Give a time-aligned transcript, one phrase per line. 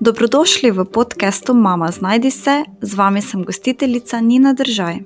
[0.00, 4.98] Dobrodošli v podkastu Mama Znajdi se, z vami sem gostiteljica Nina Držaj.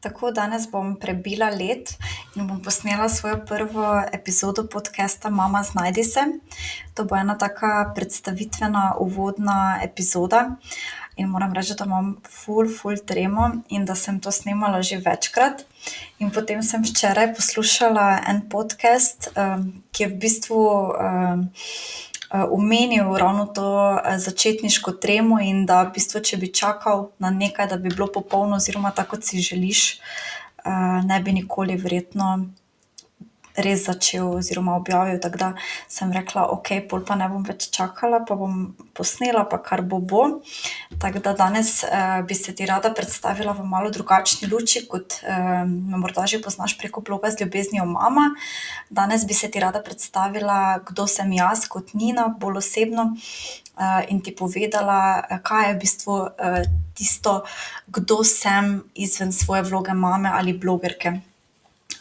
[0.00, 1.96] Tako danes bom prebila let
[2.34, 6.20] bom posnela svojo prvo epizodo podcasta Mama Znajdi se.
[6.94, 10.56] To bo ena taka predstavitvena, uvodna epizoda.
[11.16, 15.64] In moram reči, da imam full, full tremo in da sem to snimala že večkrat.
[16.18, 21.50] In potem sem včeraj poslušala en podcast, um, ki je v bistvu um,
[22.32, 27.76] omenil ravno to začetniško tremo in da v bistvu, če bi čakal na nekaj, da
[27.76, 30.31] bi bilo popolno, oziroma tako, si želiš, uh,
[30.64, 32.34] ne bi nikoli verjetno
[33.56, 35.18] res začel oziroma objavil.
[35.20, 35.48] Tako da
[35.90, 40.00] sem rekla, ok, pol pa ne bom več čakala, pa bom posnela, pa kar bo
[40.00, 40.22] bo.
[41.02, 45.64] Tako da danes uh, bi se ti rada predstavila v malo drugačni luči, kot uh,
[45.68, 48.32] me morda že poznaš preko bloga z ljubeznijo mama.
[48.90, 53.12] Danes bi se ti rada predstavila, kdo sem jaz kot Nina, bolj osebno.
[53.72, 57.42] Uh, in ti povedala, kaj je v bistvu uh, tisto,
[57.86, 61.20] kdo sem izven svoje vloge mame ali blogerke.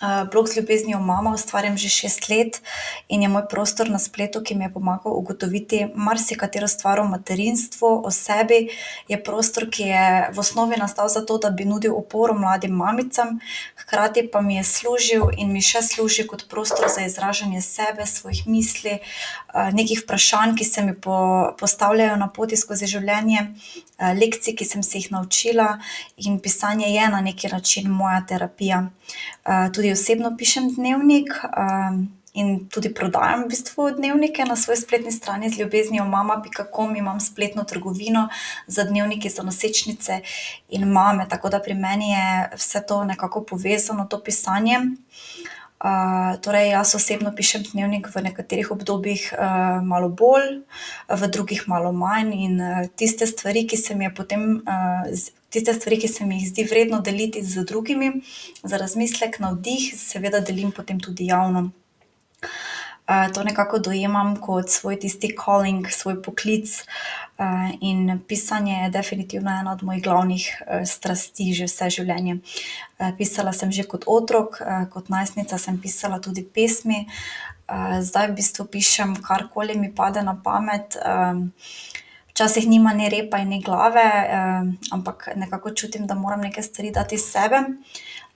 [0.02, 2.61] Eh, blog z ljubeznijo mama ustvarjam že šest let
[3.07, 8.02] in je moj prostor na spletu, ki mi je pomagal ugotoviti marsikatero stvar o materinstvu,
[8.05, 8.69] o sebi.
[9.07, 13.39] Je prostor, ki je v osnovi nastal zato, da bi nudil oporo mladim mamicam,
[13.75, 18.47] hkrati pa mi je služil in mi še služi kot prostor za izražanje sebe, svojih
[18.47, 20.94] misli, eh, nekih vprašanj, ki se mi
[21.59, 23.53] postavljajo na poti skozi življenje,
[23.99, 25.77] eh, lekcij, ki sem se jih naučila,
[26.17, 28.89] in pisanje je na neki način moja terapija.
[29.73, 35.50] Tudi osebno pišem dnevnik um, in tudi prodajam v bistvu dnevnike na svoji spletni strani
[35.50, 36.95] z ljubeznijo mama.com.
[36.95, 38.30] Imam spletno trgovino
[38.67, 40.19] za dnevnike, za nosečnice
[40.69, 44.80] in mame, tako da pri meni je vse to nekako povezano, to pisanje.
[45.82, 50.62] Uh, torej, jaz osebno pišem dnevnik v nekaterih obdobjih uh, malo bolj,
[51.09, 52.36] v drugih malo manj.
[52.38, 53.66] In uh, tiste stvari,
[54.14, 55.09] potem, uh,
[55.50, 58.22] tiste stvari, ki se mi jih zdi vredno deliti z drugimi,
[58.62, 61.72] za razmislek, navdih, seveda delim potem tudi javno.
[63.11, 66.85] Uh, to nekako dojemam kot svoj tisti calling, svoj poklic.
[67.38, 67.45] Uh,
[67.81, 72.38] in pisanje je definitivno ena od mojih glavnih uh, strasti že vse življenje.
[73.17, 74.61] Pisala sem že kot otrok,
[74.94, 77.07] kot najstnica sem pisala tudi pesmi,
[77.99, 80.95] zdaj v bistvu pišem karkoli mi pade na pamet.
[82.31, 84.05] Včasih nima ni repa in ni glave,
[84.93, 87.63] ampak nekako čutim, da moram nekaj stvari dati iz sebe.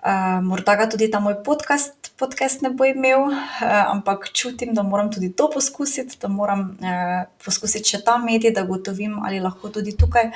[0.05, 4.83] Uh, morda ga tudi ta moj podcast podcast ne bo imel, uh, ampak čutim, da
[4.83, 9.71] moram tudi to poskusiti, da moram uh, poskusiti še ta medij, da gotovim, ali lahko
[9.73, 10.29] tudi tukaj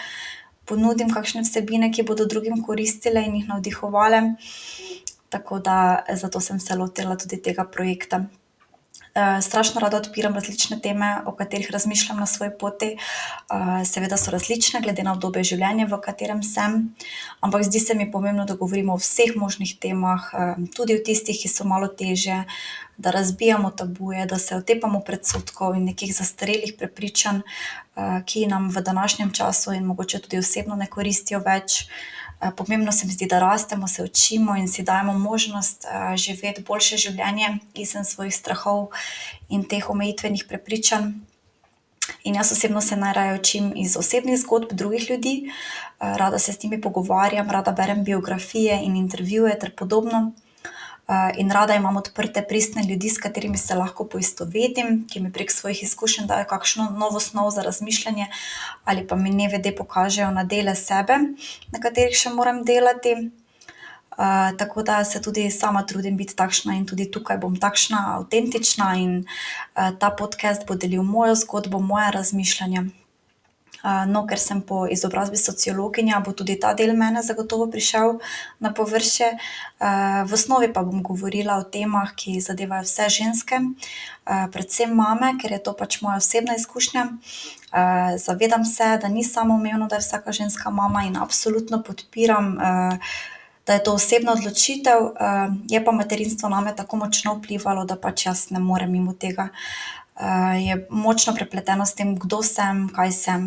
[0.65, 4.23] ponudim kakšne vsebine, ki bodo drugim koristile in jih navdihovale.
[5.29, 5.77] Tako da
[6.17, 8.23] zato sem se lotila tudi tega projekta.
[9.19, 12.97] Eh, strašno rada odpiram različne teme, o katerih razmišljam na svoji poti.
[13.49, 16.77] Uh, seveda so različne, glede na obdobje življenja, v katerem sem,
[17.41, 21.35] ampak zdi se mi pomembno, da govorimo o vseh možnih temah, uh, tudi o tistih,
[21.41, 22.43] ki so malo teže,
[22.97, 27.41] da razbijamo tabuje, da se otepamo predsotkov in nekih zastarelih prepričanj,
[28.25, 31.85] ki nam v današnjem času in mogoče tudi osebno ne koristijo več.
[32.41, 36.63] Eh, pomembno se mi zdi, da rastemo, se učimo in si dajemo možnost uh, živeti
[36.63, 38.87] boljše življenje izven svojih strahov
[39.49, 41.11] in teh omejitvenih prepričanj.
[42.23, 46.63] In jaz osebno se najraje učim iz osebnih zgodb drugih ljudi, uh, rada se s
[46.63, 50.31] njimi pogovarjam, rada berem biografije in intervjuje ter podobno.
[51.09, 55.51] Eh, in rada imam odprte, pristne ljudi, s katerimi se lahko poistovetim, ki mi prek
[55.51, 58.27] svojih izkušenj dajo kakšno novo snov za razmišljanje,
[58.85, 61.17] ali pa mi nevede pokažejo na dele sebe,
[61.73, 63.15] na katerih še moram delati.
[64.19, 68.93] Uh, tako da se tudi sama trudim biti takšna in tudi tukaj bom takšna, avtentična
[68.99, 72.83] in uh, ta podcast bo delil mojo zgodbo, moje razmišljanja.
[73.83, 78.17] No, ker sem po izobrazbi sociologinja, bo tudi ta del mene zagotovo prišel
[78.59, 79.29] na površje.
[80.27, 83.61] V osnovi pa bom govorila o temah, ki zadevajo vse ženske,
[84.51, 87.07] predvsem mame, ker je to pač moja osebna izkušnja.
[88.19, 92.57] Zavedam se, da ni samo umevno, da je vsaka ženska mama in absolutno podpiram.
[93.67, 95.13] Da je to osebna odločitev,
[95.69, 99.49] je pa materinstvo name tako močno vplivalo, da pač jaz ne morem mimo tega.
[100.19, 103.43] Eh, je močno prepleteno s tem, kdo sem, kaj sem.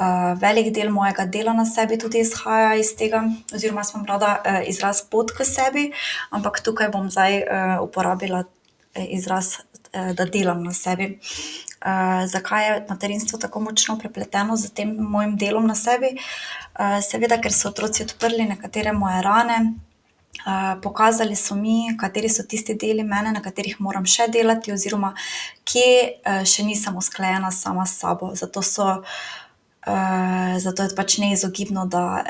[0.00, 3.18] Uh, velik del mojega dela na sebi tudi izhaja iz tega,
[3.52, 5.82] oziroma sem rada uh, izraz pot k sebi,
[6.32, 7.42] ampak tukaj bom zdaj
[7.84, 8.46] uporabila
[8.96, 9.58] izraz,
[9.92, 11.18] da delam na sebi.
[12.32, 16.14] Zakaj je materinstvo tako močno prepleteno z tem mojim delom na sebi?
[17.04, 19.60] Seveda, ker so otroci odprli nekatere moje rane,
[20.82, 25.12] pokazali so mi, kateri so tisti deli mene, na katerih moram še delati, oziroma
[25.68, 28.32] kje, še nisem usklajena sama s sabo.
[28.34, 28.88] Zato so,
[30.64, 32.24] zato je pač neizogibno, da,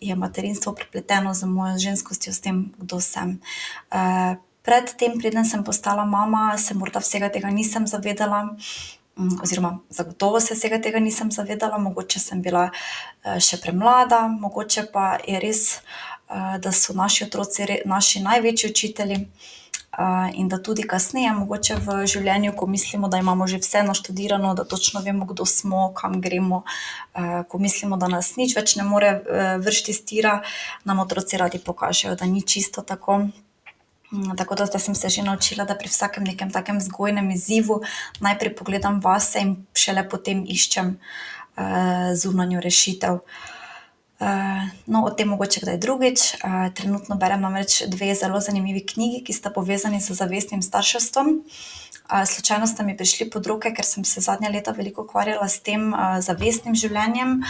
[0.00, 3.38] je materinstvo prepleteno z mojo ženskostjo, s tem, kdo sem.
[4.64, 8.48] pred tem, preden sem postala mama, se morda vsega tega nisem zavedala,
[9.42, 11.78] oziroma zagotovo se vsega tega nisem zavedala.
[11.78, 12.70] Mogoče sem bila,
[13.22, 15.82] še premlada, mogoče pa je res,
[16.28, 19.26] da so naši otroci naši največji učitelji,
[20.34, 24.64] in da tudi kasneje mogoče v življenju, ko mislimo, da imamo že vse naštudirano, da
[24.64, 26.64] točno vemo, kdo smo, kam gremo,
[27.48, 29.12] ko mislimo, da nas nič več ne more,
[29.62, 30.40] vreči s tira,
[30.84, 33.28] nam otroci radi pokažejo, da ni čisto tako.
[34.38, 37.82] tako da zdaj sem se že naučila, da pri vsakem nekem takem vzgojnem izzivu
[38.20, 40.98] najprej pogledam vase in šele potem iščem,
[42.14, 43.18] zunanjo rešitev.
[44.86, 46.20] No, o tem mogoče kdaj drugič.
[46.74, 51.42] trenutno berem namreč dve zelo zanimivi knjigi, ki sta povezani z zavestnim starševstvom.
[52.26, 55.94] slučajno sta mi prišli pod roke, ker sem se zadnja leta veliko ukvarjala s tem,
[56.20, 57.40] zavestnim življenjem.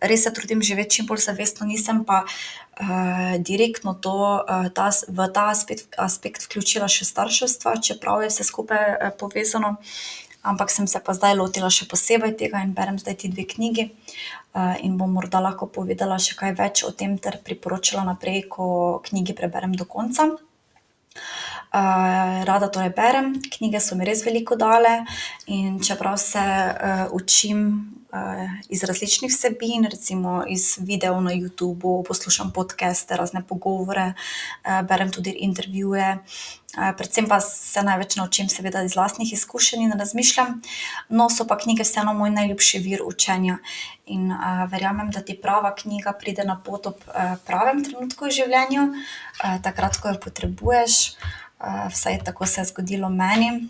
[0.00, 2.24] res se trudim živeti čim bolj zavestno, nisem pa,
[3.38, 4.44] direktno to,
[4.74, 5.52] ta v ta
[5.96, 9.76] aspekt vključila še starševstva, čeprav je vse skupaj, povezano.
[10.44, 13.90] Ampak sem se pa zdaj lotila še posebej tega in berem zdaj ti dve knjigi.
[14.86, 19.34] in bom morda lahko povedala še kaj več o tem ter priporočila naprej, ko knjigi
[19.34, 20.30] preberem do konca.
[22.44, 25.04] rada torej berem, knjige so mi res veliko dale,
[25.46, 26.44] in čeprav se,
[27.10, 27.90] učim,
[28.68, 34.12] iz različnih vsebin, recimo iz videov na Youtubu, poslušam podcaste, razne pogovore,
[34.88, 36.18] berem tudi intervjuje,
[36.96, 40.54] predvsem pa se največ naučim seveda iz lastnih izkušenj in razmišljanj.
[41.08, 43.58] No, so pa knjige vseeno moj najljubši vir učenja.
[44.06, 44.32] In,
[44.70, 47.06] verjamem, da ti prava knjiga pride na pot ob,
[47.46, 48.90] pravem trenutku v življenju,
[49.62, 51.00] takrat, ko jo potrebuješ.
[51.90, 53.68] vsaj tako se je zgodilo meni.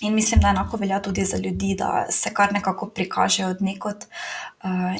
[0.00, 4.06] In mislim, da enako velja tudi za ljudi, da se kar nekako prikažejo od nekod.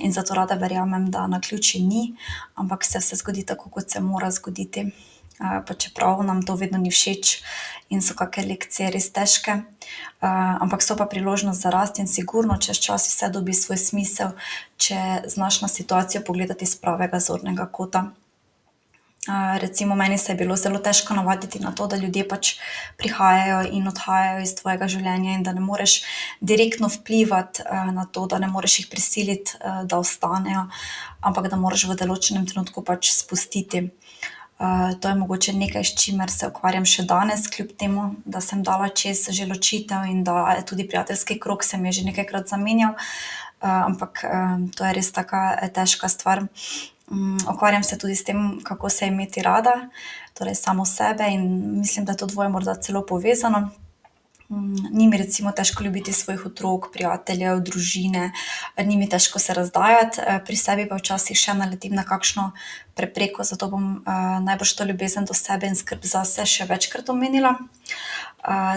[0.00, 2.14] in zato rada verjamem, da naključij ni,
[2.54, 4.90] ampak se vse zgodi tako, kot se mora zgoditi.
[5.38, 7.42] Pa čeprav nam to vedno ni všeč
[7.88, 9.62] in so kake lekcije res težke.
[10.20, 14.30] ampak so pa priložnost za rast in sigurno čez čas vse dobi svoj smisel,
[14.76, 18.10] če znaš na situacijo pogledati s pravega zornega kota.
[19.58, 22.54] recimo meni se je bilo zelo težko navaditi na to, da ljudje pač
[22.96, 26.02] prihajajo in odhajajo iz tvojega življenja in da ne moreš
[26.40, 27.62] direktno vplivati,
[27.92, 30.68] na to, da ne moreš jih prisiliti, da ostanejo,
[31.20, 33.90] ampak da moraš v določenem trenutku pač spustiti.
[35.00, 38.88] To je mogoče nekaj, s čimer se ukvarjam še danes, kljub temu da sem dala
[38.88, 42.94] čez že ločitev in da tudi prijateljski krog se mi je že nekajkrat zamenjal.
[43.60, 44.24] ampak,
[44.76, 46.46] to je res taka težka stvar.
[47.52, 49.88] ukvarjam se tudi s tem, kako se imeti rada,
[50.34, 53.70] torej samo sebe, in mislim, da je to dvoje morda celo povezano.
[54.48, 58.32] Ni mi recimo težko ljubiti svojih otrok, prijateljev, družine,
[58.84, 62.52] ni mi težko se razdajati, pri sebi pa včasih še naletim na kakšno
[62.94, 63.88] prepreko, zato bom,
[64.46, 67.56] najbrž to ljubezen do sebe in skrb zase še večkrat omenila.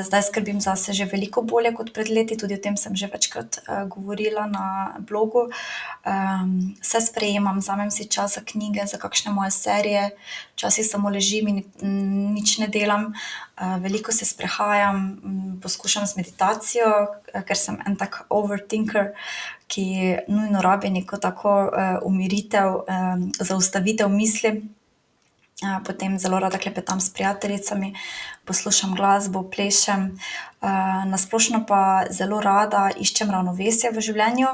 [0.03, 3.59] Zdaj skrbim zase že veliko bolje kot pred leti, tudi o tem sem že večkrat,
[3.87, 5.49] govorila na blogu.
[6.81, 10.11] se sprejemam, vzamem si čas za knjige, za kakšne moje serije,
[10.55, 11.63] včasih samo ležim in
[12.33, 13.13] nič ne delam.
[13.59, 15.19] veliko se sprehajam,
[15.61, 17.07] poskušam z meditacijo,
[17.45, 19.11] ker sem en tak overthinker,
[19.67, 19.85] ki
[20.27, 21.71] nujno rabi neko tako,
[22.07, 22.87] umiritev,
[23.39, 24.78] zaustavitev misli.
[25.85, 27.95] Potem zelo rada klepetam s prijateljicami,
[28.45, 30.19] poslušam glasbo, plešem,
[31.05, 34.47] na splošno pa zelo rada iščem ravnovesje v življenju.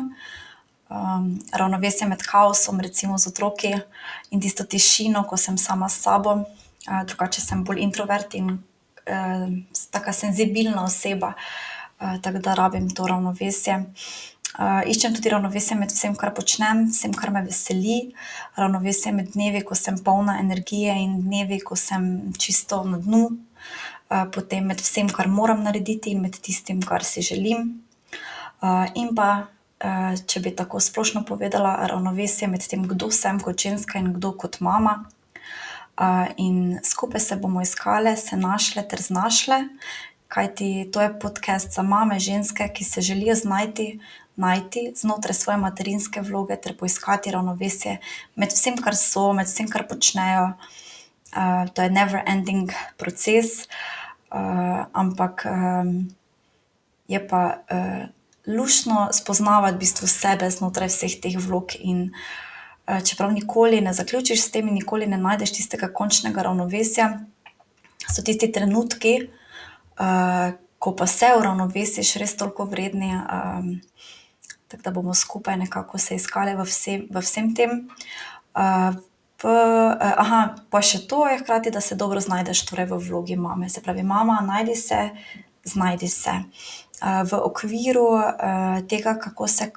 [1.51, 3.73] ravnovesje med kaosom, recimo z otroki,
[4.29, 6.45] in tisto tišino, ko sem sama s sabo.
[6.85, 8.59] drugače sem bolj introvert in,
[9.91, 11.33] taka senzibilna oseba.
[12.21, 13.85] tako da rabim to ravnovesje.
[14.59, 18.13] Iščem tudi ravnovesje med vsem, kar počnem, vsem, kar me veseli.
[18.55, 23.29] Ravnovesje med dnevi, ko sem polna energije, in dnevi, ko sem čisto na dnu.
[24.31, 27.81] potem med vsem, kar moram narediti, in med tistim, kar si želim.
[28.95, 29.47] in pa,
[30.27, 34.59] če bi tako splošno povedala, ravnovesje med tem, kdo sem kot ženska in kdo kot
[34.61, 35.05] mama.
[36.37, 39.63] in skupaj se bomo iskale, se našle ter znašle,
[40.27, 43.99] kajti to je podcast za mame, ženske, ki se želijo znajti,
[44.35, 47.97] najti znotraj svoje materinske vloge ter poiskati ravnovesje
[48.35, 50.53] med vsem, kar so, med vsem, kar počnejo.
[51.73, 53.67] to je never ending proces,
[54.93, 55.45] ampak,
[57.07, 57.57] je pa,
[58.47, 62.11] luštno spoznavati v bistvu sebe znotraj vseh teh vlog in,
[62.85, 67.25] čeprav nikoli ne zaključiš s tem nikoli ne najdeš tistega končnega ravnovesja,
[68.05, 69.29] so tisti trenutki,
[70.79, 73.09] ko pa se uravnovesiš, res toliko vredni,
[74.67, 76.65] tako da bomo skupaj nekako se iskale v
[77.11, 77.89] v vsem tem.
[79.43, 79.43] v,
[80.69, 83.69] pa še to je hkrati, da se dobro znajdeš torej v vlogi mame.
[83.69, 85.09] Se pravi, mama, najdi se,
[85.63, 86.31] znajdi se.
[87.01, 88.07] v okviru,
[88.89, 89.71] tega, kako se,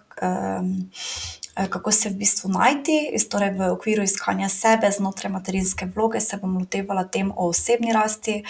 [1.55, 6.59] kako se v bistvu najti, torej v okviru iskanja sebe znotraj materinske vloge, se bom
[6.59, 8.45] lotevala tem o osebni rasti,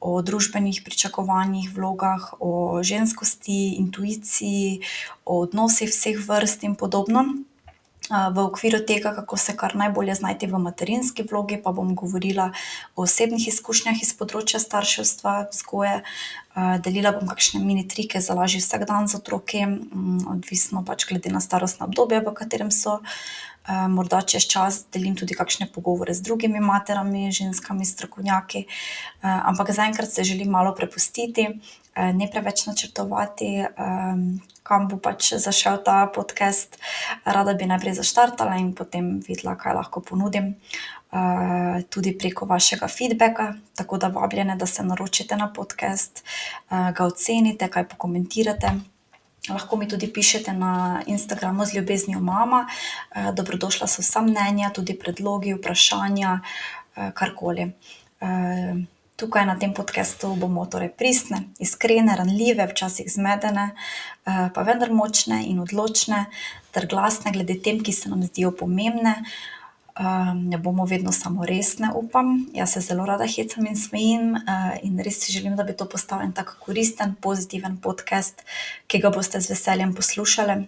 [0.00, 4.80] o družbenih pričakovanjih, vlogah, o ženskosti, intuiciji,
[5.24, 7.24] o odnosih vseh vrst in podobno.
[8.10, 12.50] V okviru tega, kako se kar najbolje znajti v materinski vlogi, pa bom govorila
[12.96, 16.00] o osebnih izkušnjah iz področja starševstva, vzgoje,
[16.82, 19.62] delila bom kakšne mini trike za lažji vsakdan z otroki,
[20.34, 23.00] odvisno pač glede na starostno obdobje, v katerem so.
[23.70, 28.66] morda čez čas delim tudi kakšne pogovore z drugimi materami, ženskami, strokovnjaki.
[29.22, 31.46] ampak zaenkrat se želim malo prepustiti,
[31.96, 33.64] ne preveč načrtovati,
[34.62, 36.78] kam bo pač zašel ta podcast.
[37.24, 40.54] Rada bi najprej zaštartala in potem videla, kaj lahko ponudim.
[41.90, 46.24] tudi preko vašega feedbacka, tako da vabljene, da se naročite na podcast,
[46.70, 48.70] ga ocenite, kaj pokomentirate.
[49.48, 52.66] Lahko mi tudi pišete na Instagramu z ljubeznijo mama.
[53.34, 56.40] dobrodošla so vsa mnenja, tudi predlogi, vprašanja,
[57.14, 57.72] karkoli.
[59.20, 63.70] Tukaj na tem podcastu bomo torej pristne, iskrene, ranljive, včasih zmedene,
[64.24, 66.24] pa vendar močne in odločne
[66.72, 69.20] ter glasne glede tem, ki se nam zdijo pomembne.
[70.34, 72.46] ne bomo vedno samo resne, upam.
[72.54, 74.36] Jaz se zelo rada hecam in smejim,
[74.82, 78.40] in res si želim, da bi to postal en tak koristen, pozitiven podcast,
[78.86, 80.62] ki ga boste z veseljem poslušale.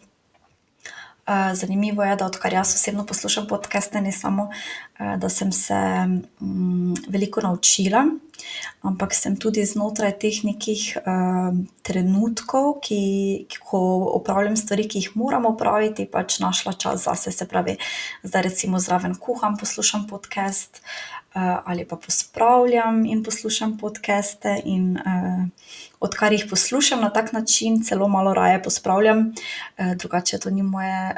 [1.55, 4.50] Zanimivo je, da odkar jaz osebno poslušam podcaste, ne samo,
[4.99, 5.75] da sem se,
[7.09, 8.05] veliko naučila,
[8.83, 10.97] ampak sem tudi znotraj teh nekih,
[11.83, 13.81] trenutkov, ki, ko
[14.19, 17.33] opravljam stvari, ki jih moram opraviti, pač našla čas zase.
[17.33, 17.76] Se pravi,
[18.23, 20.83] zdaj recimo zraven kuham, poslušam podcast,
[21.35, 24.99] ali pa pospravljam in poslušam podcaste in,
[26.01, 29.33] odkar jih poslušam na tak način, celo malo raje pospravljam.
[29.97, 31.17] drugače to ni moje,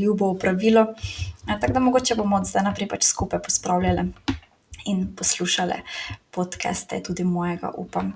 [0.00, 0.86] ljubo opravilo.
[1.60, 4.04] tako da mogoče bomo od zdaj naprej pač skupaj pospravljale
[4.84, 5.74] in poslušale
[6.30, 8.12] podcaste, tudi mojega, upam.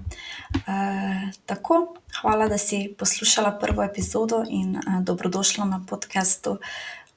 [1.47, 6.59] tako, hvala, da si poslušala prvo epizodo in, dobrodošla na podcastu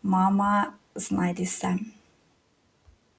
[0.02, 2.01] Mama, znajdi se.